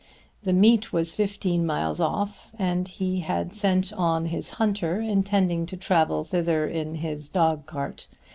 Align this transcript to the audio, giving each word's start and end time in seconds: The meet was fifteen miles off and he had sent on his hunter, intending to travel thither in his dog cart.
The 0.41 0.51
meet 0.51 0.91
was 0.91 1.13
fifteen 1.13 1.63
miles 1.63 1.99
off 1.99 2.49
and 2.57 2.87
he 2.87 3.19
had 3.19 3.53
sent 3.53 3.93
on 3.93 4.25
his 4.25 4.49
hunter, 4.57 4.99
intending 4.99 5.67
to 5.67 5.77
travel 5.77 6.23
thither 6.23 6.67
in 6.67 6.95
his 6.95 7.29
dog 7.29 7.67
cart. 7.67 8.07